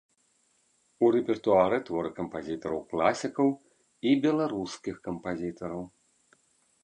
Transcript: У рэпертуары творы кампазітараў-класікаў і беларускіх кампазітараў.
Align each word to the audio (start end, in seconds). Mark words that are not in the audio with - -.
У 1.07 1.09
рэпертуары 1.15 1.77
творы 1.89 2.09
кампазітараў-класікаў 2.19 3.47
і 4.13 4.15
беларускіх 4.23 4.95
кампазітараў. 5.09 5.83